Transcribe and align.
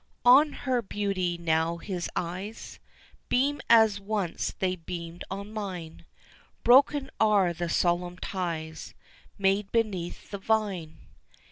On 0.25 0.51
her 0.53 0.81
beauty 0.81 1.37
now 1.37 1.77
his 1.77 2.09
eyes 2.15 2.79
Beam 3.29 3.61
as 3.69 3.99
once 3.99 4.55
they 4.57 4.75
beamed 4.75 5.23
on 5.29 5.53
mine 5.53 6.05
Broken 6.63 7.11
are 7.19 7.53
the 7.53 7.69
solemn 7.69 8.17
ties 8.17 8.95
Made 9.37 9.71
beneath 9.71 10.31
the 10.31 10.39
vine. 10.39 10.97